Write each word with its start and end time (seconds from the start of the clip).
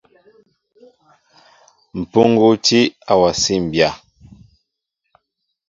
Mpuŋgu 1.99 2.47
tí 2.65 2.79
a 3.11 3.13
wasí 3.21 3.55
mbya. 3.65 3.89